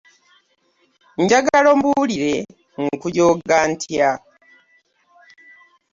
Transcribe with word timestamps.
Njagala 1.21 1.67
ombuulire 1.75 2.33
nkujooga 2.81 3.57
ntya? 3.69 4.09